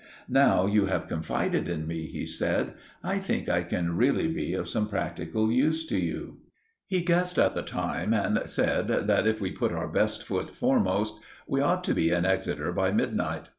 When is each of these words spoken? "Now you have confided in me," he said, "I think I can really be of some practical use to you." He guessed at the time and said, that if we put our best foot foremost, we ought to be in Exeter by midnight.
"Now 0.29 0.65
you 0.65 0.87
have 0.87 1.07
confided 1.07 1.69
in 1.69 1.85
me," 1.85 2.07
he 2.07 2.25
said, 2.25 2.73
"I 3.03 3.19
think 3.19 3.47
I 3.47 3.61
can 3.61 3.95
really 3.97 4.27
be 4.27 4.55
of 4.55 4.67
some 4.67 4.87
practical 4.87 5.51
use 5.51 5.85
to 5.85 5.95
you." 5.99 6.37
He 6.87 7.01
guessed 7.01 7.37
at 7.37 7.53
the 7.53 7.61
time 7.61 8.11
and 8.11 8.41
said, 8.45 8.87
that 8.87 9.27
if 9.27 9.39
we 9.39 9.51
put 9.51 9.71
our 9.71 9.87
best 9.87 10.23
foot 10.23 10.55
foremost, 10.55 11.19
we 11.45 11.61
ought 11.61 11.83
to 11.83 11.93
be 11.93 12.09
in 12.09 12.25
Exeter 12.25 12.71
by 12.71 12.91
midnight. 12.91 13.49